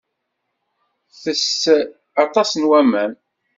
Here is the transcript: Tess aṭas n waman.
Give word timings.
Tess 1.21 1.61
aṭas 2.23 2.49
n 2.55 2.67
waman. 2.69 3.11